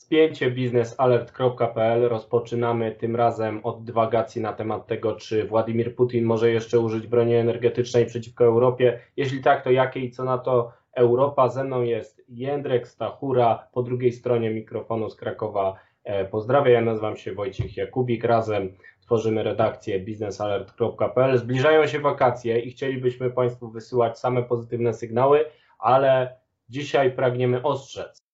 Spięcie 0.00 0.50
biznesalert.pl 0.50 2.08
rozpoczynamy 2.08 2.92
tym 2.92 3.16
razem 3.16 3.60
od 3.64 3.84
dywagacji 3.84 4.42
na 4.42 4.52
temat 4.52 4.86
tego, 4.86 5.12
czy 5.16 5.44
Władimir 5.44 5.94
Putin 5.94 6.24
może 6.24 6.50
jeszcze 6.50 6.80
użyć 6.80 7.06
broni 7.06 7.34
energetycznej 7.34 8.06
przeciwko 8.06 8.44
Europie. 8.44 9.00
Jeśli 9.16 9.42
tak, 9.42 9.64
to 9.64 9.70
jakiej 9.70 10.04
i 10.04 10.10
co 10.10 10.24
na 10.24 10.38
to 10.38 10.72
Europa? 10.92 11.48
Ze 11.48 11.64
mną 11.64 11.82
jest 11.82 12.22
Jędrek 12.28 12.88
Stachura, 12.88 13.68
po 13.72 13.82
drugiej 13.82 14.12
stronie 14.12 14.50
mikrofonu 14.50 15.10
z 15.10 15.16
Krakowa. 15.16 15.74
E, 16.04 16.24
pozdrawiam, 16.24 16.72
ja 16.72 16.80
nazywam 16.80 17.16
się 17.16 17.34
Wojciech 17.34 17.76
Jakubik. 17.76 18.24
Razem 18.24 18.76
tworzymy 19.00 19.42
redakcję 19.42 20.00
biznesalert.pl. 20.00 21.38
Zbliżają 21.38 21.86
się 21.86 21.98
wakacje 21.98 22.60
i 22.60 22.70
chcielibyśmy 22.70 23.30
Państwu 23.30 23.70
wysyłać 23.70 24.18
same 24.18 24.42
pozytywne 24.42 24.94
sygnały, 24.94 25.44
ale 25.78 26.36
dzisiaj 26.68 27.12
pragniemy 27.12 27.62
ostrzec 27.62 28.29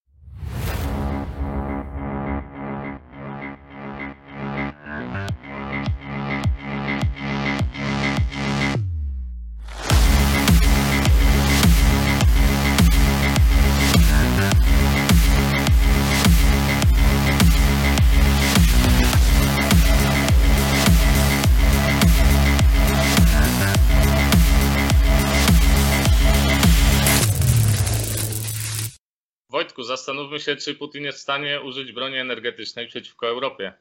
zastanówmy 30.07 30.41
się, 30.41 30.57
czy 30.57 30.75
Putin 30.75 31.05
jest 31.05 31.19
w 31.19 31.21
stanie 31.21 31.61
użyć 31.61 31.93
broni 31.93 32.17
energetycznej 32.17 32.87
przeciwko 32.87 33.29
Europie. 33.29 33.73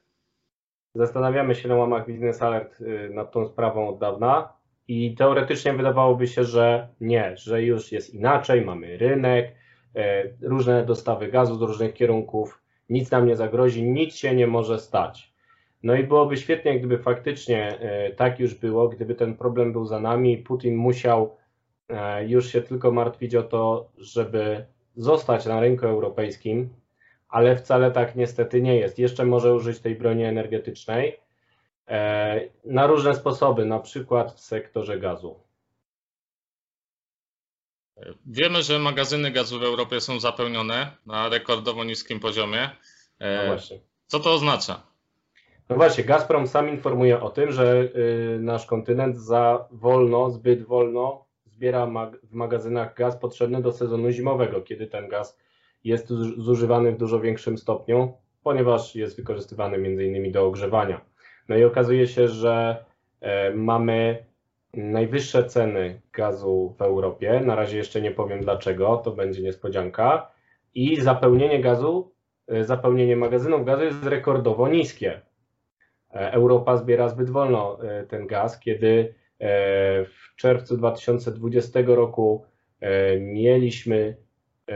Zastanawiamy 0.96 1.56
się 1.56 1.68
na 1.70 1.76
łamach 1.76 2.08
Business 2.08 2.42
Alert 2.42 2.82
y, 2.82 3.10
nad 3.14 3.32
tą 3.32 3.46
sprawą 3.46 3.90
od 3.90 4.00
dawna 4.00 4.54
i 4.88 5.16
teoretycznie 5.16 5.74
wydawałoby 5.74 6.28
się, 6.28 6.44
że 6.44 6.88
nie, 7.02 7.38
że 7.38 7.64
już 7.64 7.92
jest 7.92 8.14
inaczej, 8.14 8.62
mamy 8.62 8.98
rynek, 8.98 9.56
y, 9.96 10.02
różne 10.42 10.86
dostawy 10.86 11.28
gazu 11.28 11.56
z 11.56 11.62
różnych 11.62 11.94
kierunków, 11.94 12.62
nic 12.90 13.12
nam 13.12 13.28
nie 13.28 13.36
zagrozi, 13.36 13.84
nic 13.84 14.16
się 14.16 14.36
nie 14.36 14.48
może 14.48 14.80
stać. 14.80 15.34
No 15.84 15.96
i 15.96 16.04
byłoby 16.04 16.38
świetnie, 16.38 16.80
gdyby 16.80 16.98
faktycznie 16.98 17.80
y, 18.10 18.16
tak 18.16 18.40
już 18.40 18.56
było, 18.56 18.90
gdyby 18.90 19.16
ten 19.16 19.38
problem 19.38 19.74
był 19.74 19.86
za 19.86 20.00
nami, 20.00 20.38
Putin 20.38 20.76
musiał 20.76 21.38
już 22.28 22.52
się 22.52 22.62
tylko 22.62 22.92
martwić 22.92 23.36
o 23.36 23.44
to, 23.44 23.90
żeby 23.98 24.66
zostać 24.98 25.46
na 25.46 25.60
rynku 25.60 25.86
europejskim, 25.86 26.70
ale 27.30 27.56
wcale 27.56 27.92
tak 27.92 28.16
niestety 28.16 28.62
nie 28.62 28.76
jest. 28.76 29.00
Jeszcze 29.00 29.26
może 29.26 29.54
użyć 29.54 29.80
tej 29.80 29.96
broni 29.96 30.24
energetycznej 30.24 31.20
e, 31.88 32.42
na 32.66 32.88
różne 32.88 33.16
sposoby, 33.16 33.66
na 33.66 33.80
przykład 33.80 34.34
w 34.34 34.40
sektorze 34.40 35.00
gazu. 35.00 35.40
Wiemy, 38.26 38.64
że 38.64 38.80
magazyny 38.80 39.32
gazu 39.32 39.60
w 39.60 39.64
Europie 39.64 40.02
są 40.02 40.20
zapełnione 40.20 40.92
na 41.06 41.30
rekordowo 41.30 41.84
niskim 41.84 42.20
poziomie. 42.20 42.70
E, 43.20 43.38
no 43.38 43.48
właśnie. 43.48 43.80
Co 44.08 44.20
to 44.20 44.34
oznacza? 44.34 44.82
No 45.70 45.76
właśnie, 45.76 46.04
Gazprom 46.04 46.48
sam 46.48 46.70
informuje 46.70 47.22
o 47.22 47.30
tym, 47.30 47.52
że 47.52 47.82
y, 48.36 48.40
nasz 48.40 48.66
kontynent 48.66 49.18
za 49.18 49.68
wolno, 49.72 50.30
zbyt 50.30 50.64
wolno 50.64 51.25
zbiera 51.56 51.88
w 52.24 52.34
magazynach 52.34 52.96
gaz 52.96 53.18
potrzebny 53.18 53.62
do 53.62 53.72
sezonu 53.72 54.12
zimowego, 54.12 54.62
kiedy 54.62 54.88
ten 54.88 55.08
gaz 55.08 55.40
jest 55.84 56.08
zużywany 56.38 56.92
w 56.92 56.98
dużo 56.98 57.20
większym 57.20 57.58
stopniu, 57.58 58.14
ponieważ 58.44 58.96
jest 58.96 59.18
wykorzystywany 59.18 59.78
m.in. 59.78 60.32
do 60.32 60.46
ogrzewania. 60.46 61.02
No 61.50 61.58
i 61.58 61.64
okazuje 61.64 62.08
się, 62.08 62.28
że 62.28 62.86
e, 63.22 63.54
mamy 63.54 64.26
najwyższe 64.74 65.44
ceny 65.44 66.02
gazu 66.14 66.76
w 66.78 66.82
Europie. 66.82 67.42
Na 67.46 67.56
razie 67.56 67.78
jeszcze 67.78 68.02
nie 68.02 68.12
powiem 68.12 68.42
dlaczego, 68.42 68.98
to 68.98 69.12
będzie 69.12 69.42
niespodzianka. 69.42 70.32
I 70.74 71.02
zapełnienie 71.02 71.62
gazu, 71.62 72.12
e, 72.48 72.64
zapełnienie 72.64 73.16
magazynów 73.16 73.66
gazu 73.66 73.84
jest 73.84 74.04
rekordowo 74.04 74.68
niskie. 74.68 75.22
E, 76.14 76.32
Europa 76.32 76.78
zbiera 76.78 77.10
zbyt 77.10 77.30
wolno 77.30 77.78
ten 78.10 78.28
gaz, 78.28 78.60
kiedy 78.60 79.14
w 79.40 80.36
czerwcu 80.36 80.78
2020 80.78 81.80
roku 81.86 82.46
e, 82.80 83.20
mieliśmy 83.20 84.18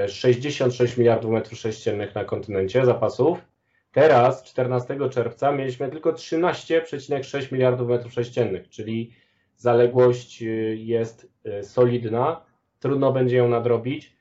66 0.08 0.98
e, 0.98 1.02
miliardów 1.02 1.32
metrów 1.32 1.60
sześciennych 1.60 2.16
na 2.16 2.26
kontynencie 2.26 2.86
zapasów. 2.86 3.46
Teraz, 3.92 4.44
14 4.44 5.10
czerwca, 5.10 5.52
mieliśmy 5.52 5.90
tylko 5.90 6.14
13,6 6.14 7.54
miliardów 7.54 7.90
metrów 7.90 8.14
sześciennych, 8.14 8.70
czyli 8.70 9.12
zaległość 9.56 10.44
e, 10.44 10.46
jest 10.76 11.32
solidna, 11.62 12.46
trudno 12.80 13.12
będzie 13.12 13.38
ją 13.38 13.50
nadrobić. 13.50 14.20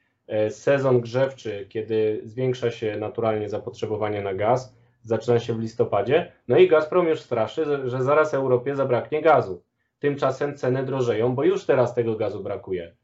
Sezon 0.51 1.01
grzewczy, 1.01 1.67
kiedy 1.69 2.21
zwiększa 2.25 2.71
się 2.71 2.97
naturalnie 2.97 3.49
zapotrzebowanie 3.49 4.23
na 4.23 4.35
gaz, 4.35 4.77
zaczyna 5.03 5.39
się 5.39 5.55
w 5.55 5.61
listopadzie. 5.61 6.33
No 6.49 6.59
i 6.59 6.69
Gazprom 6.69 7.09
już 7.09 7.21
straszy, 7.21 7.89
że 7.89 8.03
zaraz 8.03 8.35
Europie 8.35 8.77
zabraknie 8.77 9.23
gazu. 9.23 9.63
Tymczasem 9.99 10.57
ceny 10.57 10.85
drożeją, 10.85 11.35
bo 11.35 11.45
już 11.45 11.65
teraz 11.65 11.95
tego 11.95 12.17
gazu 12.17 12.43
brakuje. 12.43 12.95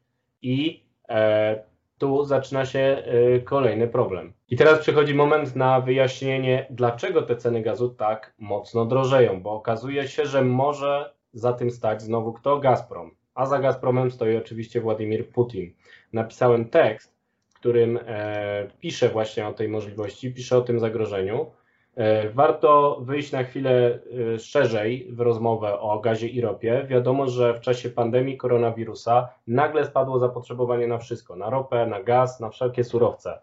I 0.41 0.83
e, 1.09 1.63
tu 1.97 2.23
zaczyna 2.23 2.65
się 2.65 2.79
e, 2.79 3.39
kolejny 3.39 3.87
problem. 3.87 4.33
I 4.49 4.55
teraz 4.55 4.79
przychodzi 4.79 5.13
moment 5.13 5.55
na 5.55 5.81
wyjaśnienie, 5.81 6.67
dlaczego 6.69 7.21
te 7.21 7.35
ceny 7.35 7.61
gazu 7.61 7.89
tak 7.89 8.33
mocno 8.39 8.85
drożeją, 8.85 9.41
bo 9.41 9.51
okazuje 9.51 10.07
się, 10.07 10.25
że 10.25 10.41
może 10.41 11.13
za 11.33 11.53
tym 11.53 11.71
stać 11.71 12.01
znowu 12.01 12.33
kto? 12.33 12.59
Gazprom. 12.59 13.11
A 13.35 13.45
za 13.45 13.59
Gazpromem 13.59 14.11
stoi 14.11 14.37
oczywiście 14.37 14.81
Władimir 14.81 15.29
Putin. 15.29 15.73
Napisałem 16.13 16.69
tekst, 16.69 17.15
w 17.47 17.53
którym 17.53 17.99
e, 18.07 18.67
piszę 18.79 19.09
właśnie 19.09 19.47
o 19.47 19.53
tej 19.53 19.67
możliwości, 19.67 20.33
piszę 20.33 20.57
o 20.57 20.61
tym 20.61 20.79
zagrożeniu. 20.79 21.51
E, 21.95 22.29
warto 22.29 22.99
wyjść 23.01 23.31
na 23.31 23.43
chwilę 23.43 23.99
e, 24.33 24.39
szerzej 24.39 25.07
w 25.11 25.19
rozmowę 25.19 25.79
o 25.79 25.99
gazie 25.99 26.27
i 26.27 26.41
ropie. 26.41 26.85
Wiadomo, 26.89 27.27
że 27.27 27.53
w 27.53 27.59
czasie 27.59 27.89
pandemii 27.89 28.37
koronawirusa 28.37 29.29
nagle 29.47 29.85
spadło 29.85 30.19
zapotrzebowanie 30.19 30.87
na 30.87 30.97
wszystko, 30.97 31.35
na 31.35 31.49
ropę, 31.49 31.87
na 31.87 32.03
gaz, 32.03 32.39
na 32.39 32.49
wszelkie 32.49 32.83
surowce. 32.83 33.39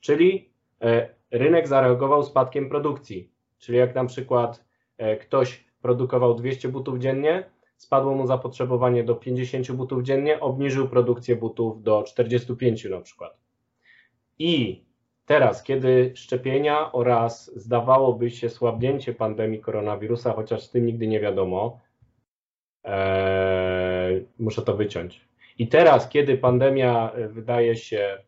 Czyli 0.00 0.50
e, 0.82 1.08
rynek 1.30 1.68
zareagował 1.68 2.22
spadkiem 2.22 2.68
produkcji. 2.68 3.30
Czyli 3.58 3.78
jak 3.78 3.94
na 3.94 4.04
przykład 4.04 4.64
ktoś 5.20 5.64
produkował 5.82 6.34
200 6.34 6.68
butów 6.68 6.98
dziennie, 6.98 7.50
spadło 7.76 8.14
mu 8.14 8.26
zapotrzebowanie 8.26 9.04
do 9.04 9.14
50 9.14 9.72
butów 9.72 10.02
dziennie, 10.02 10.40
obniżył 10.40 10.88
produkcję 10.88 11.36
butów 11.36 11.82
do 11.82 12.02
45 12.02 12.84
na 12.84 13.00
przykład. 13.00 13.38
I 14.38 14.84
Teraz, 15.30 15.62
kiedy 15.62 16.12
szczepienia 16.14 16.92
oraz 16.92 17.50
zdawałoby 17.56 18.30
się 18.30 18.48
słabnięcie 18.48 19.14
pandemii 19.14 19.60
koronawirusa, 19.60 20.32
chociaż 20.32 20.62
z 20.62 20.70
tym 20.70 20.86
nigdy 20.86 21.06
nie 21.06 21.20
wiadomo, 21.20 21.80
e, 22.84 24.20
muszę 24.38 24.62
to 24.62 24.76
wyciąć. 24.76 25.28
I 25.58 25.68
teraz, 25.68 26.08
kiedy 26.08 26.38
pandemia 26.38 27.12
e, 27.12 27.28
wydaje 27.28 27.76
się 27.76 28.18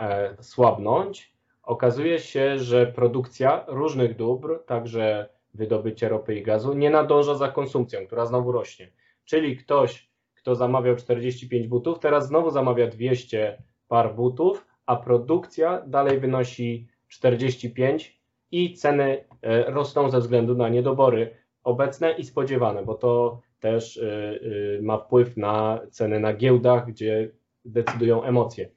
e, 0.00 0.36
słabnąć, 0.40 1.32
okazuje 1.62 2.18
się, 2.18 2.58
że 2.58 2.86
produkcja 2.86 3.64
różnych 3.68 4.16
dóbr, 4.16 4.64
także 4.66 5.28
wydobycie 5.54 6.08
ropy 6.08 6.34
i 6.34 6.42
gazu, 6.42 6.74
nie 6.74 6.90
nadąża 6.90 7.34
za 7.34 7.48
konsumpcją, 7.48 8.06
która 8.06 8.26
znowu 8.26 8.52
rośnie. 8.52 8.92
Czyli 9.24 9.56
ktoś, 9.56 10.10
kto 10.34 10.54
zamawiał 10.54 10.96
45 10.96 11.66
butów, 11.66 11.98
teraz 11.98 12.26
znowu 12.26 12.50
zamawia 12.50 12.86
200 12.86 13.62
par 13.88 14.14
butów, 14.14 14.75
a 14.86 14.96
produkcja 14.96 15.82
dalej 15.86 16.20
wynosi 16.20 16.88
45 17.08 18.20
i 18.50 18.74
ceny 18.74 19.24
e, 19.42 19.70
rosną 19.70 20.10
ze 20.10 20.20
względu 20.20 20.54
na 20.54 20.68
niedobory 20.68 21.36
obecne 21.64 22.12
i 22.12 22.24
spodziewane, 22.24 22.84
bo 22.84 22.94
to 22.94 23.40
też 23.60 23.96
e, 23.96 24.40
e, 24.78 24.82
ma 24.82 24.98
wpływ 24.98 25.36
na 25.36 25.80
ceny 25.90 26.20
na 26.20 26.34
giełdach, 26.34 26.86
gdzie 26.86 27.30
decydują 27.64 28.22
emocje. 28.22 28.70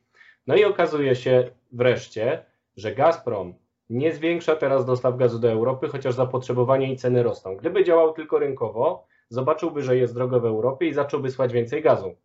No 0.47 0.55
i 0.55 0.65
okazuje 0.65 1.15
się 1.15 1.51
wreszcie, 1.71 2.45
że 2.77 2.95
Gazprom 2.95 3.53
nie 3.89 4.13
zwiększa 4.13 4.55
teraz 4.55 4.85
dostaw 4.85 5.17
gazu 5.17 5.39
do 5.39 5.51
Europy, 5.51 5.87
chociaż 5.87 6.15
zapotrzebowanie 6.15 6.93
i 6.93 6.97
ceny 6.97 7.23
rosną. 7.23 7.55
Gdyby 7.55 7.83
działał 7.83 8.13
tylko 8.13 8.39
rynkowo, 8.39 9.07
zobaczyłby, 9.29 9.83
że 9.83 9.97
jest 9.97 10.13
drogo 10.13 10.39
w 10.39 10.45
Europie 10.45 10.87
i 10.87 10.93
zacząłby 10.93 11.31
słać 11.31 11.53
więcej 11.53 11.81
gazu. 11.81 12.15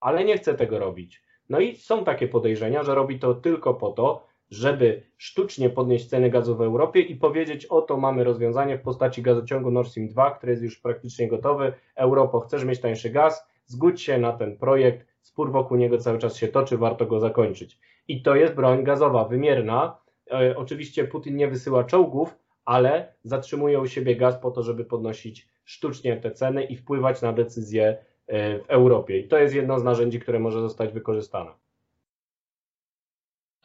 Ale 0.00 0.24
nie 0.24 0.36
chce 0.36 0.54
tego 0.54 0.78
robić. 0.78 1.22
No 1.52 1.60
i 1.60 1.76
są 1.76 2.04
takie 2.04 2.28
podejrzenia, 2.28 2.82
że 2.82 2.94
robi 2.94 3.18
to 3.18 3.34
tylko 3.34 3.74
po 3.74 3.90
to, 3.90 4.26
żeby 4.50 5.02
sztucznie 5.16 5.70
podnieść 5.70 6.06
ceny 6.06 6.30
gazu 6.30 6.56
w 6.56 6.60
Europie 6.60 7.00
i 7.00 7.16
powiedzieć, 7.16 7.66
oto 7.66 7.96
mamy 7.96 8.24
rozwiązanie 8.24 8.78
w 8.78 8.82
postaci 8.82 9.22
gazociągu 9.22 9.70
Nord 9.70 9.88
Stream 9.88 10.08
2, 10.08 10.30
który 10.30 10.52
jest 10.52 10.62
już 10.62 10.78
praktycznie 10.78 11.28
gotowy. 11.28 11.72
Europo, 11.96 12.40
chcesz 12.40 12.64
mieć 12.64 12.80
tańszy 12.80 13.10
gaz? 13.10 13.46
Zgódź 13.66 14.02
się 14.02 14.18
na 14.18 14.32
ten 14.32 14.56
projekt, 14.56 15.06
spór 15.22 15.52
wokół 15.52 15.76
niego 15.76 15.98
cały 15.98 16.18
czas 16.18 16.36
się 16.36 16.48
toczy, 16.48 16.78
warto 16.78 17.06
go 17.06 17.20
zakończyć. 17.20 17.78
I 18.08 18.22
to 18.22 18.34
jest 18.34 18.54
broń 18.54 18.84
gazowa, 18.84 19.24
wymierna, 19.24 20.02
E, 20.32 20.56
oczywiście 20.56 21.04
Putin 21.04 21.36
nie 21.36 21.48
wysyła 21.48 21.84
czołgów, 21.84 22.38
ale 22.64 23.14
zatrzymuje 23.24 23.80
u 23.80 23.86
siebie 23.86 24.16
gaz 24.16 24.38
po 24.38 24.50
to, 24.50 24.62
żeby 24.62 24.84
podnosić 24.84 25.48
sztucznie 25.64 26.16
te 26.16 26.30
ceny 26.30 26.64
i 26.64 26.76
wpływać 26.76 27.22
na 27.22 27.32
decyzje 27.32 27.96
w 28.28 28.64
Europie. 28.68 29.18
I 29.18 29.28
to 29.28 29.38
jest 29.38 29.54
jedno 29.54 29.80
z 29.80 29.84
narzędzi, 29.84 30.20
które 30.20 30.38
może 30.38 30.60
zostać 30.60 30.92
wykorzystane. 30.92 31.50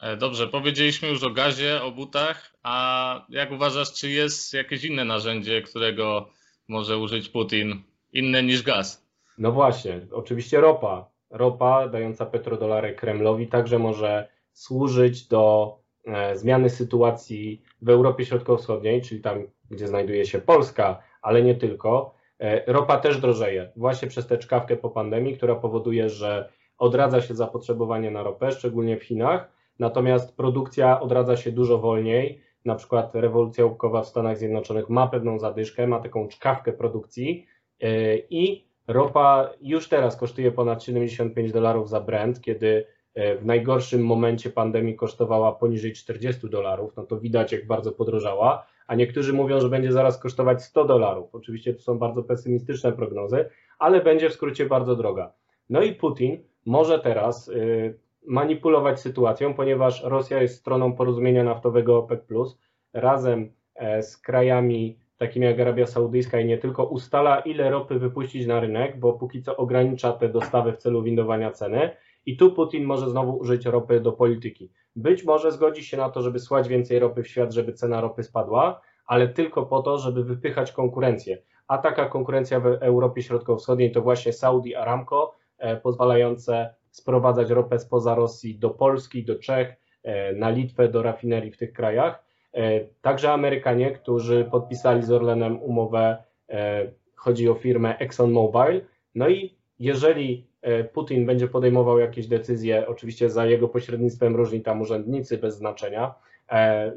E, 0.00 0.16
dobrze, 0.16 0.48
powiedzieliśmy 0.48 1.08
już 1.08 1.22
o 1.22 1.30
gazie, 1.30 1.82
o 1.82 1.90
butach, 1.90 2.54
a 2.62 3.26
jak 3.28 3.52
uważasz, 3.52 3.92
czy 3.92 4.10
jest 4.10 4.54
jakieś 4.54 4.84
inne 4.84 5.04
narzędzie, 5.04 5.62
którego 5.62 6.28
może 6.68 6.98
użyć 6.98 7.28
Putin, 7.28 7.82
inne 8.12 8.42
niż 8.42 8.62
gaz? 8.62 9.08
No 9.38 9.52
właśnie, 9.52 10.00
oczywiście 10.12 10.60
ropa. 10.60 11.10
Ropa 11.30 11.88
dająca 11.88 12.26
petrodolary 12.26 12.94
Kremlowi 12.94 13.46
także 13.46 13.78
może 13.78 14.28
służyć 14.52 15.28
do 15.28 15.74
e, 16.06 16.36
zmiany 16.36 16.70
sytuacji 16.70 17.62
w 17.82 17.88
Europie 17.88 18.26
Środkowo-Wschodniej, 18.26 19.02
czyli 19.02 19.20
tam, 19.20 19.46
gdzie 19.70 19.88
znajduje 19.88 20.26
się 20.26 20.40
Polska, 20.40 21.02
ale 21.22 21.42
nie 21.42 21.54
tylko. 21.54 22.17
E, 22.40 22.72
ropa 22.72 22.98
też 22.98 23.20
drożeje, 23.20 23.72
właśnie 23.76 24.08
przez 24.08 24.26
tę 24.26 24.38
czkawkę 24.38 24.76
po 24.76 24.90
pandemii, 24.90 25.36
która 25.36 25.54
powoduje, 25.54 26.08
że 26.08 26.48
odradza 26.78 27.20
się 27.20 27.34
zapotrzebowanie 27.34 28.10
na 28.10 28.22
ropę, 28.22 28.52
szczególnie 28.52 28.96
w 28.96 29.02
Chinach, 29.02 29.52
natomiast 29.78 30.36
produkcja 30.36 31.00
odradza 31.00 31.36
się 31.36 31.52
dużo 31.52 31.78
wolniej. 31.78 32.40
Na 32.64 32.74
przykład 32.74 33.14
rewolucja 33.14 33.64
łupkowa 33.64 34.02
w 34.02 34.08
Stanach 34.08 34.38
Zjednoczonych 34.38 34.88
ma 34.88 35.06
pewną 35.06 35.38
zadyszkę, 35.38 35.86
ma 35.86 36.00
taką 36.00 36.28
czkawkę 36.28 36.72
produkcji 36.72 37.46
e, 37.80 38.16
i 38.16 38.68
ropa 38.86 39.50
już 39.60 39.88
teraz 39.88 40.16
kosztuje 40.16 40.52
ponad 40.52 40.82
75 40.82 41.52
dolarów 41.52 41.88
za 41.88 42.00
Brent, 42.00 42.40
kiedy 42.40 42.86
e, 43.14 43.36
w 43.36 43.46
najgorszym 43.46 44.04
momencie 44.04 44.50
pandemii 44.50 44.96
kosztowała 44.96 45.52
poniżej 45.52 45.92
40 45.92 46.50
dolarów, 46.50 46.96
no 46.96 47.02
to 47.02 47.20
widać 47.20 47.52
jak 47.52 47.66
bardzo 47.66 47.92
podrożała, 47.92 48.66
a 48.88 48.94
niektórzy 48.94 49.32
mówią, 49.32 49.60
że 49.60 49.68
będzie 49.68 49.92
zaraz 49.92 50.18
kosztować 50.18 50.62
100 50.62 50.84
dolarów. 50.84 51.34
Oczywiście 51.34 51.74
to 51.74 51.80
są 51.82 51.98
bardzo 51.98 52.22
pesymistyczne 52.22 52.92
prognozy, 52.92 53.48
ale 53.78 54.00
będzie 54.00 54.30
w 54.30 54.32
skrócie 54.32 54.66
bardzo 54.66 54.96
droga. 54.96 55.32
No 55.70 55.82
i 55.82 55.92
Putin 55.92 56.38
może 56.66 56.98
teraz 56.98 57.48
y, 57.48 57.98
manipulować 58.26 59.00
sytuacją, 59.00 59.54
ponieważ 59.54 60.02
Rosja 60.02 60.42
jest 60.42 60.58
stroną 60.60 60.92
porozumienia 60.92 61.44
naftowego 61.44 61.98
OPEC+, 61.98 62.22
razem 62.92 63.52
e, 63.74 64.02
z 64.02 64.16
krajami 64.16 64.98
takimi 65.18 65.46
jak 65.46 65.60
Arabia 65.60 65.86
Saudyjska 65.86 66.40
i 66.40 66.46
nie 66.46 66.58
tylko 66.58 66.84
ustala, 66.84 67.40
ile 67.40 67.70
ropy 67.70 67.98
wypuścić 67.98 68.46
na 68.46 68.60
rynek, 68.60 69.00
bo 69.00 69.12
póki 69.12 69.42
co 69.42 69.56
ogranicza 69.56 70.12
te 70.12 70.28
dostawy 70.28 70.72
w 70.72 70.76
celu 70.76 71.02
windowania 71.02 71.50
ceny. 71.50 71.90
I 72.26 72.36
tu 72.36 72.52
Putin 72.52 72.84
może 72.84 73.10
znowu 73.10 73.38
użyć 73.38 73.66
ropy 73.66 74.00
do 74.00 74.12
polityki. 74.12 74.70
Być 74.98 75.24
może 75.24 75.52
zgodzi 75.52 75.84
się 75.84 75.96
na 75.96 76.10
to, 76.10 76.22
żeby 76.22 76.38
słać 76.38 76.68
więcej 76.68 76.98
ropy 76.98 77.22
w 77.22 77.28
świat, 77.28 77.52
żeby 77.52 77.72
cena 77.72 78.00
ropy 78.00 78.22
spadła, 78.22 78.80
ale 79.06 79.28
tylko 79.28 79.66
po 79.66 79.82
to, 79.82 79.98
żeby 79.98 80.24
wypychać 80.24 80.72
konkurencję. 80.72 81.42
A 81.68 81.78
taka 81.78 82.06
konkurencja 82.06 82.60
w 82.60 82.66
Europie 82.66 83.22
Środkowo-Wschodniej 83.22 83.92
to 83.92 84.02
właśnie 84.02 84.32
Saudi 84.32 84.74
Aramco, 84.74 85.34
e, 85.58 85.76
pozwalające 85.76 86.74
sprowadzać 86.90 87.50
ropę 87.50 87.78
spoza 87.78 88.14
Rosji 88.14 88.58
do 88.58 88.70
Polski, 88.70 89.24
do 89.24 89.38
Czech, 89.38 89.76
e, 90.02 90.32
na 90.32 90.50
Litwę, 90.50 90.88
do 90.88 91.02
rafinerii 91.02 91.50
w 91.52 91.56
tych 91.56 91.72
krajach. 91.72 92.24
E, 92.54 92.80
także 93.00 93.32
Amerykanie, 93.32 93.90
którzy 93.90 94.44
podpisali 94.50 95.02
z 95.02 95.12
Orlenem 95.12 95.62
umowę, 95.62 96.24
chodzi 97.14 97.48
o 97.48 97.54
firmę 97.54 97.98
ExxonMobil. 97.98 98.80
No 99.14 99.28
i 99.28 99.57
jeżeli 99.78 100.46
Putin 100.92 101.26
będzie 101.26 101.48
podejmował 101.48 101.98
jakieś 101.98 102.26
decyzje, 102.26 102.86
oczywiście 102.86 103.30
za 103.30 103.46
jego 103.46 103.68
pośrednictwem 103.68 104.36
różni 104.36 104.60
tam 104.60 104.80
urzędnicy 104.80 105.38
bez 105.38 105.56
znaczenia, 105.56 106.14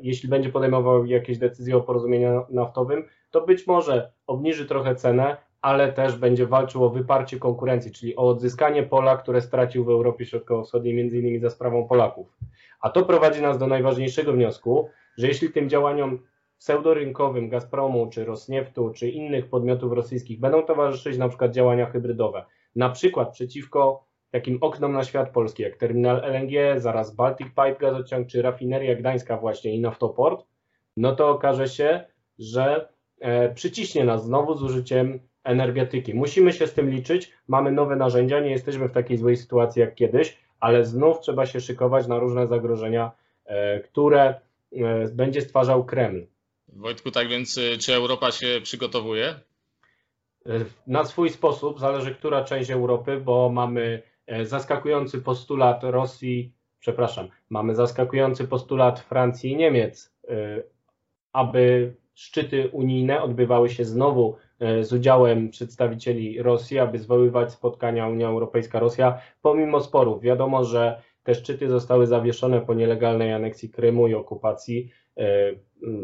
jeśli 0.02 0.30
będzie 0.30 0.50
podejmował 0.50 1.06
jakieś 1.06 1.38
decyzje 1.38 1.78
o 1.78 1.82
porozumieniu 1.82 2.46
naftowym, 2.50 3.04
to 3.32 3.42
być 3.42 3.68
może 3.68 4.12
obniży 4.28 4.66
trochę 4.66 4.96
cenę, 4.96 5.38
ale 5.62 5.94
też 5.94 6.16
będzie 6.16 6.48
walczył 6.48 6.84
o 6.84 6.90
wyparcie 6.90 7.40
konkurencji, 7.40 7.92
czyli 7.92 8.16
o 8.16 8.22
odzyskanie 8.22 8.84
pola, 8.84 9.18
które 9.18 9.42
stracił 9.42 9.86
w 9.86 9.90
Europie 9.90 10.26
Środkowo-Wschodniej, 10.26 10.94
między 10.94 11.20
innymi 11.20 11.40
za 11.40 11.50
sprawą 11.50 11.88
Polaków. 11.88 12.28
A 12.82 12.90
to 12.90 13.06
prowadzi 13.06 13.42
nas 13.42 13.58
do 13.58 13.68
najważniejszego 13.68 14.34
wniosku, 14.34 14.90
że 15.18 15.28
jeśli 15.28 15.50
tym 15.50 15.70
działaniom 15.70 16.20
pseudorynkowym 16.60 17.50
Gazpromu, 17.50 18.10
czy 18.10 18.26
Rosnieftu, 18.26 18.90
czy 18.90 19.10
innych 19.10 19.50
podmiotów 19.50 19.94
rosyjskich 19.94 20.40
będą 20.40 20.64
towarzyszyć 20.64 21.18
na 21.18 21.30
przykład 21.30 21.52
działania 21.52 21.86
hybrydowe, 21.86 22.46
na 22.76 22.90
przykład 22.90 23.32
przeciwko 23.32 24.06
takim 24.32 24.58
oknom 24.62 24.94
na 24.94 25.04
świat 25.04 25.30
polski, 25.30 25.64
jak 25.64 25.78
terminal 25.78 26.22
LNG, 26.24 26.80
zaraz 26.80 27.16
Baltic 27.16 27.48
Pipe 27.48 27.76
gazociąg, 27.80 28.28
czy 28.28 28.42
rafineria 28.42 28.96
gdańska 28.96 29.38
właśnie 29.38 29.76
i 29.76 29.80
naftoport, 29.80 30.46
no 30.98 31.16
to 31.16 31.30
okaże 31.30 31.68
się, 31.68 32.06
że 32.40 32.90
e, 33.20 33.54
przyciśnie 33.54 34.06
nas 34.06 34.26
znowu 34.26 34.58
z 34.58 34.64
użyciem 34.64 35.20
energetyki. 35.44 36.14
Musimy 36.14 36.54
się 36.54 36.68
z 36.68 36.74
tym 36.74 36.90
liczyć, 36.90 37.32
mamy 37.48 37.72
nowe 37.72 37.96
narzędzia, 37.96 38.40
nie 38.40 38.52
jesteśmy 38.52 38.88
w 38.88 38.92
takiej 38.92 39.18
złej 39.18 39.38
sytuacji 39.38 39.80
jak 39.80 39.96
kiedyś, 39.96 40.38
ale 40.60 40.86
znów 40.86 41.20
trzeba 41.20 41.46
się 41.46 41.62
szykować 41.62 42.08
na 42.08 42.20
różne 42.20 42.48
zagrożenia, 42.48 43.12
e, 43.46 43.80
które 43.80 44.22
e, 44.72 45.08
będzie 45.08 45.42
stwarzał 45.42 45.86
Kreml. 45.86 46.26
Wojtku, 46.68 47.12
tak 47.12 47.28
więc 47.28 47.60
czy 47.80 47.94
Europa 47.94 48.32
się 48.32 48.60
przygotowuje? 48.64 49.40
Na 50.88 51.04
swój 51.06 51.30
sposób, 51.30 51.80
zależy 51.80 52.16
która 52.16 52.44
część 52.44 52.72
Europy, 52.72 53.18
bo 53.18 53.50
mamy 53.50 54.02
zaskakujący 54.44 55.22
postulat 55.22 55.84
Rosji, 55.84 56.54
przepraszam, 56.80 57.28
mamy 57.50 57.76
zaskakujący 57.76 58.48
postulat 58.48 59.00
Francji 59.00 59.52
i 59.52 59.56
Niemiec, 59.56 60.16
aby 61.34 61.94
szczyty 62.14 62.70
unijne 62.72 63.22
odbywały 63.22 63.70
się 63.70 63.86
znowu 63.86 64.36
E, 64.62 64.84
z 64.84 64.94
udziałem 64.94 65.50
przedstawicieli 65.50 66.42
Rosji, 66.42 66.80
aby 66.80 67.00
zwoływać 67.00 67.52
spotkania 67.52 68.08
Unia 68.08 68.28
Europejska-Rosja, 68.28 69.18
pomimo 69.42 69.82
sporów. 69.82 70.22
Wiadomo, 70.22 70.64
że 70.64 71.02
te 71.24 71.36
szczyty 71.36 71.70
zostały 71.70 72.08
zawieszone 72.08 72.62
po 72.62 72.74
nielegalnej 72.74 73.34
aneksji 73.34 73.70
Krymu 73.70 74.08
i 74.08 74.14
okupacji 74.14 74.92
e, 75.18 75.52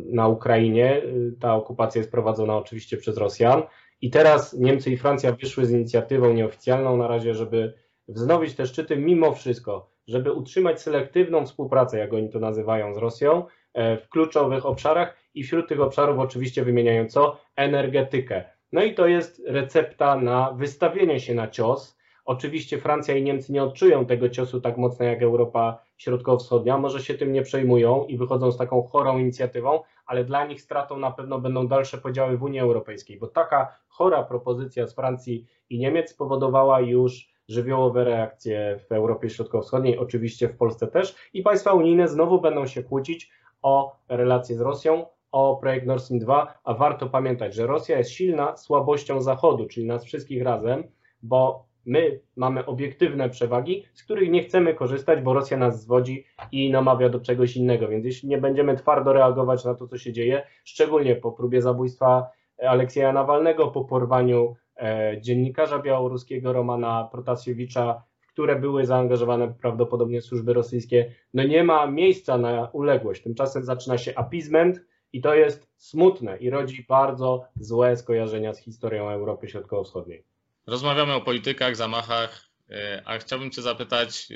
na 0.05 0.27
Ukrainie. 0.27 1.01
Ta 1.39 1.55
okupacja 1.55 1.99
jest 1.99 2.11
prowadzona 2.11 2.57
oczywiście 2.57 2.97
przez 2.97 3.17
Rosjan. 3.17 3.63
I 4.01 4.09
teraz 4.09 4.53
Niemcy 4.53 4.91
i 4.91 4.97
Francja 4.97 5.31
wyszły 5.31 5.65
z 5.65 5.71
inicjatywą 5.71 6.33
nieoficjalną 6.33 6.97
na 6.97 7.07
razie, 7.07 7.33
żeby 7.33 7.73
wznowić 8.07 8.55
te 8.55 8.65
szczyty 8.65 8.97
mimo 8.97 9.33
wszystko, 9.33 9.91
żeby 10.07 10.31
utrzymać 10.31 10.81
selektywną 10.81 11.45
współpracę, 11.45 11.97
jak 11.97 12.13
oni 12.13 12.29
to 12.29 12.39
nazywają, 12.39 12.93
z 12.93 12.97
Rosją 12.97 13.45
e, 13.73 13.97
w 13.97 14.09
kluczowych 14.09 14.65
obszarach 14.65 15.17
i 15.33 15.43
wśród 15.43 15.67
tych 15.67 15.81
obszarów 15.81 16.19
oczywiście 16.19 16.63
wymieniają 16.63 17.07
co? 17.07 17.37
Energetykę. 17.55 18.43
No 18.71 18.83
i 18.83 18.93
to 18.93 19.07
jest 19.07 19.41
recepta 19.45 20.15
na 20.15 20.51
wystawienie 20.51 21.19
się 21.19 21.35
na 21.35 21.47
cios. 21.47 21.97
Oczywiście 22.25 22.77
Francja 22.77 23.15
i 23.15 23.23
Niemcy 23.23 23.53
nie 23.53 23.63
odczują 23.63 24.05
tego 24.05 24.29
ciosu 24.29 24.61
tak 24.61 24.77
mocno 24.77 25.05
jak 25.05 25.21
Europa 25.21 25.86
Środkowo-Wschodnia, 25.97 26.77
może 26.77 26.99
się 26.99 27.13
tym 27.13 27.33
nie 27.33 27.41
przejmują 27.41 28.05
i 28.05 28.17
wychodzą 28.17 28.51
z 28.51 28.57
taką 28.57 28.83
chorą 28.83 29.17
inicjatywą, 29.17 29.81
ale 30.05 30.23
dla 30.23 30.45
nich 30.45 30.61
stratą 30.61 30.97
na 30.97 31.11
pewno 31.11 31.39
będą 31.39 31.67
dalsze 31.67 31.97
podziały 31.97 32.37
w 32.37 32.43
Unii 32.43 32.59
Europejskiej, 32.59 33.19
bo 33.19 33.27
taka 33.27 33.75
chora 33.87 34.23
propozycja 34.23 34.87
z 34.87 34.95
Francji 34.95 35.45
i 35.69 35.79
Niemiec 35.79 36.09
spowodowała 36.09 36.81
już 36.81 37.29
żywiołowe 37.47 38.03
reakcje 38.03 38.79
w 38.89 38.91
Europie 38.91 39.29
Środkowo-Wschodniej, 39.29 39.97
oczywiście 39.97 40.47
w 40.47 40.57
Polsce 40.57 40.87
też. 40.87 41.15
I 41.33 41.41
państwa 41.41 41.73
unijne 41.73 42.07
znowu 42.07 42.41
będą 42.41 42.67
się 42.67 42.83
kłócić 42.83 43.31
o 43.61 43.95
relacje 44.09 44.55
z 44.55 44.61
Rosją, 44.61 45.05
o 45.31 45.55
projekt 45.55 45.87
Nord 45.87 46.03
Stream 46.03 46.19
2, 46.19 46.53
a 46.63 46.73
warto 46.73 47.09
pamiętać, 47.09 47.53
że 47.53 47.67
Rosja 47.67 47.97
jest 47.97 48.11
silna 48.11 48.57
słabością 48.57 49.21
Zachodu, 49.21 49.67
czyli 49.67 49.85
nas 49.85 50.05
wszystkich 50.05 50.43
razem, 50.43 50.83
bo 51.23 51.66
my 51.87 52.19
mamy 52.35 52.65
obiektywne 52.65 53.29
przewagi, 53.29 53.85
z 53.93 54.03
których 54.03 54.29
nie 54.29 54.43
chcemy 54.43 54.73
korzystać, 54.73 55.21
bo 55.21 55.33
Rosja 55.33 55.57
nas 55.57 55.81
zwodzi 55.81 56.25
i 56.51 56.69
namawia 56.71 57.09
do 57.09 57.19
czegoś 57.19 57.55
innego. 57.55 57.87
Więc 57.87 58.05
jeśli 58.05 58.29
nie 58.29 58.37
będziemy 58.37 58.75
twardo 58.75 59.13
reagować 59.13 59.65
na 59.65 59.75
to, 59.75 59.87
co 59.87 59.97
się 59.97 60.13
dzieje, 60.13 60.43
szczególnie 60.63 61.15
po 61.15 61.31
próbie 61.31 61.61
zabójstwa 61.61 62.29
Aleksieja 62.67 63.13
Nawalnego, 63.13 63.67
po 63.67 63.85
porwaniu 63.85 64.55
e, 64.77 65.17
dziennikarza 65.21 65.79
białoruskiego 65.79 66.53
Romana 66.53 67.09
Protasiewicza, 67.11 68.03
w 68.19 68.27
które 68.27 68.55
były 68.55 68.85
zaangażowane 68.85 69.53
prawdopodobnie 69.61 70.21
służby 70.21 70.53
rosyjskie, 70.53 71.11
no 71.33 71.43
nie 71.43 71.63
ma 71.63 71.87
miejsca 71.87 72.37
na 72.37 72.69
uległość. 72.73 73.23
Tymczasem 73.23 73.63
zaczyna 73.63 73.97
się 73.97 74.15
appeasement, 74.15 74.81
i 75.13 75.21
to 75.21 75.35
jest 75.35 75.67
smutne 75.77 76.37
i 76.37 76.49
rodzi 76.49 76.85
bardzo 76.89 77.45
złe 77.59 77.97
skojarzenia 77.97 78.53
z 78.53 78.59
historią 78.59 79.09
Europy 79.09 79.47
Środkowo-Wschodniej. 79.47 80.23
Rozmawiamy 80.67 81.13
o 81.13 81.21
politykach, 81.21 81.75
zamachach, 81.75 82.49
e, 82.69 83.01
a 83.05 83.17
chciałbym 83.17 83.51
Cię 83.51 83.61
zapytać, 83.61 84.27
e, 84.31 84.35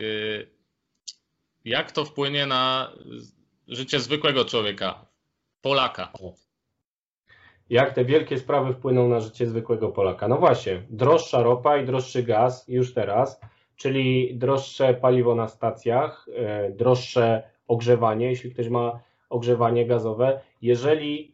jak 1.66 1.92
to 1.92 2.06
wpłynie 2.06 2.46
na 2.46 2.92
życie 3.68 4.00
zwykłego 4.00 4.46
człowieka, 4.46 5.06
Polaka? 5.62 6.12
Jak 7.70 7.94
te 7.94 8.06
wielkie 8.06 8.38
sprawy 8.38 8.74
wpłyną 8.74 9.08
na 9.08 9.20
życie 9.20 9.48
zwykłego 9.48 9.90
Polaka? 9.90 10.28
No 10.28 10.38
właśnie, 10.38 10.84
droższa 10.90 11.44
ropa 11.44 11.78
i 11.78 11.86
droższy 11.86 12.24
gaz 12.24 12.68
już 12.68 12.94
teraz, 12.94 13.42
czyli 13.76 14.38
droższe 14.38 14.94
paliwo 14.94 15.36
na 15.36 15.48
stacjach, 15.48 16.26
e, 16.36 16.72
droższe 16.72 17.44
ogrzewanie. 17.68 18.26
Jeśli 18.26 18.52
ktoś 18.52 18.70
ma 18.70 19.00
ogrzewanie 19.30 19.86
gazowe. 19.88 20.42
Jeżeli 20.62 21.31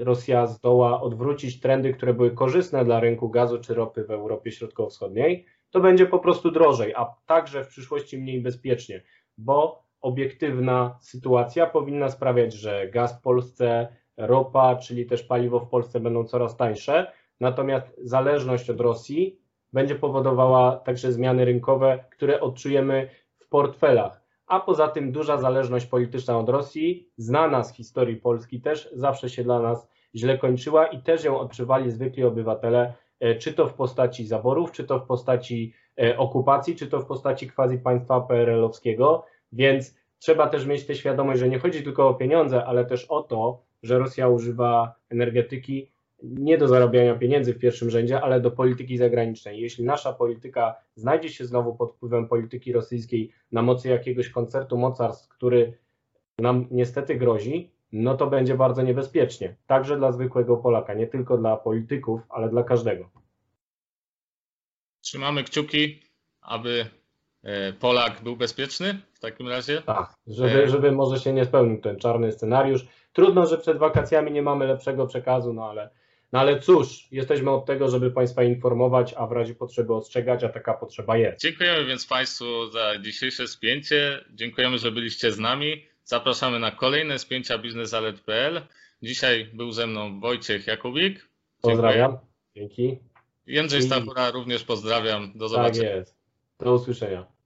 Rosja 0.00 0.46
zdoła 0.46 1.00
odwrócić 1.00 1.60
trendy, 1.60 1.92
które 1.92 2.14
były 2.14 2.30
korzystne 2.30 2.84
dla 2.84 3.00
rynku 3.00 3.28
gazu 3.28 3.58
czy 3.58 3.74
ropy 3.74 4.04
w 4.04 4.10
Europie 4.10 4.52
Środkowo-Wschodniej, 4.52 5.46
to 5.70 5.80
będzie 5.80 6.06
po 6.06 6.18
prostu 6.18 6.50
drożej, 6.50 6.94
a 6.94 7.14
także 7.26 7.64
w 7.64 7.68
przyszłości 7.68 8.18
mniej 8.18 8.40
bezpiecznie, 8.40 9.02
bo 9.38 9.82
obiektywna 10.00 10.98
sytuacja 11.00 11.66
powinna 11.66 12.10
sprawiać, 12.10 12.52
że 12.52 12.88
gaz 12.88 13.18
w 13.18 13.22
Polsce, 13.22 13.88
ropa, 14.16 14.76
czyli 14.76 15.06
też 15.06 15.22
paliwo 15.22 15.60
w 15.60 15.68
Polsce 15.68 16.00
będą 16.00 16.24
coraz 16.24 16.56
tańsze, 16.56 17.12
natomiast 17.40 17.94
zależność 18.02 18.70
od 18.70 18.80
Rosji 18.80 19.40
będzie 19.72 19.94
powodowała 19.94 20.76
także 20.76 21.12
zmiany 21.12 21.44
rynkowe, 21.44 22.04
które 22.10 22.40
odczujemy 22.40 23.08
w 23.38 23.48
portfelach. 23.48 24.27
A 24.48 24.60
poza 24.60 24.88
tym 24.88 25.12
duża 25.12 25.38
zależność 25.38 25.86
polityczna 25.86 26.38
od 26.38 26.48
Rosji, 26.48 27.08
znana 27.16 27.64
z 27.64 27.74
historii 27.74 28.16
Polski 28.16 28.60
też 28.60 28.88
zawsze 28.92 29.30
się 29.30 29.44
dla 29.44 29.60
nas 29.60 29.88
źle 30.14 30.38
kończyła 30.38 30.86
i 30.86 31.02
też 31.02 31.24
ją 31.24 31.38
odczuwali 31.40 31.90
zwykli 31.90 32.24
obywatele, 32.24 32.92
e, 33.20 33.34
czy 33.34 33.52
to 33.52 33.66
w 33.66 33.74
postaci 33.74 34.26
zaborów, 34.26 34.72
czy 34.72 34.84
to 34.84 34.98
w 34.98 35.06
postaci 35.06 35.74
e, 36.00 36.18
okupacji, 36.18 36.76
czy 36.76 36.86
to 36.86 37.00
w 37.00 37.06
postaci 37.06 37.50
quasi 37.50 37.78
państwa 37.78 38.20
PRL-owskiego, 38.20 39.24
więc 39.52 39.96
trzeba 40.18 40.46
też 40.46 40.66
mieć 40.66 40.86
tę 40.86 40.94
świadomość, 40.94 41.40
że 41.40 41.48
nie 41.48 41.58
chodzi 41.58 41.82
tylko 41.82 42.08
o 42.08 42.14
pieniądze, 42.14 42.64
ale 42.64 42.84
też 42.84 43.04
o 43.04 43.22
to, 43.22 43.62
że 43.82 43.98
Rosja 43.98 44.28
używa 44.28 44.94
energetyki 45.10 45.90
nie 46.22 46.58
do 46.58 46.68
zarabiania 46.68 47.14
pieniędzy 47.14 47.54
w 47.54 47.58
pierwszym 47.58 47.90
rzędzie, 47.90 48.20
ale 48.20 48.40
do 48.40 48.50
polityki 48.50 48.96
zagranicznej. 48.96 49.60
Jeśli 49.60 49.84
nasza 49.84 50.12
polityka 50.12 50.76
znajdzie 50.94 51.28
się 51.28 51.46
znowu 51.46 51.76
pod 51.76 51.92
wpływem 51.92 52.28
polityki 52.28 52.72
rosyjskiej 52.72 53.32
na 53.52 53.62
mocy 53.62 53.88
jakiegoś 53.88 54.28
koncertu 54.28 54.78
mocarstw, 54.78 55.28
który 55.28 55.78
nam 56.38 56.66
niestety 56.70 57.14
grozi, 57.14 57.70
no 57.92 58.16
to 58.16 58.26
będzie 58.26 58.54
bardzo 58.54 58.82
niebezpiecznie. 58.82 59.56
Także 59.66 59.96
dla 59.96 60.12
zwykłego 60.12 60.56
Polaka, 60.56 60.94
nie 60.94 61.06
tylko 61.06 61.38
dla 61.38 61.56
polityków, 61.56 62.20
ale 62.28 62.48
dla 62.48 62.62
każdego. 62.62 63.10
Trzymamy 65.00 65.44
kciuki, 65.44 66.02
aby 66.40 66.86
e, 67.42 67.72
Polak 67.72 68.22
był 68.22 68.36
bezpieczny 68.36 69.00
w 69.14 69.20
takim 69.20 69.48
razie. 69.48 69.82
Tak, 69.82 70.14
żeby, 70.26 70.68
żeby 70.68 70.92
może 70.92 71.20
się 71.20 71.32
nie 71.32 71.44
spełnił 71.44 71.80
ten 71.80 71.98
czarny 71.98 72.32
scenariusz. 72.32 72.86
Trudno, 73.12 73.46
że 73.46 73.58
przed 73.58 73.78
wakacjami 73.78 74.32
nie 74.32 74.42
mamy 74.42 74.66
lepszego 74.66 75.06
przekazu, 75.06 75.52
no 75.52 75.70
ale, 75.70 75.90
no 76.32 76.38
ale 76.38 76.60
cóż, 76.60 77.08
jesteśmy 77.10 77.50
od 77.50 77.66
tego, 77.66 77.90
żeby 77.90 78.10
Państwa 78.10 78.42
informować, 78.42 79.14
a 79.16 79.26
w 79.26 79.32
razie 79.32 79.54
potrzeby 79.54 79.94
ostrzegać, 79.94 80.44
a 80.44 80.48
taka 80.48 80.74
potrzeba 80.74 81.16
jest. 81.16 81.40
Dziękujemy 81.40 81.84
więc 81.84 82.06
Państwu 82.06 82.70
za 82.70 82.98
dzisiejsze 82.98 83.48
spięcie. 83.48 84.24
Dziękujemy, 84.30 84.78
że 84.78 84.92
byliście 84.92 85.32
z 85.32 85.38
nami. 85.38 85.84
Zapraszamy 86.04 86.58
na 86.58 86.70
kolejne 86.70 87.18
spięcia 87.18 87.58
biznesalet.pl. 87.58 88.60
Dzisiaj 89.02 89.50
był 89.54 89.72
ze 89.72 89.86
mną 89.86 90.20
Wojciech 90.20 90.66
Jakubik. 90.66 91.14
Dziękuję. 91.14 91.28
Pozdrawiam. 91.60 92.18
Dzięki. 92.56 92.98
Jędrzej 93.46 93.82
Stachura 93.82 94.30
również 94.30 94.64
pozdrawiam. 94.64 95.32
Do 95.34 95.48
Tak 95.48 95.48
zobaczenia. 95.48 95.96
jest. 95.96 96.16
Do 96.60 96.74
usłyszenia. 96.74 97.37